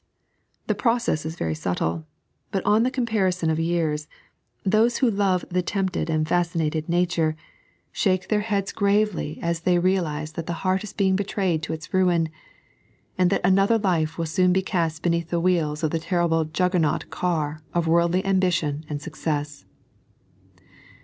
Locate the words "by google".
8.05-8.17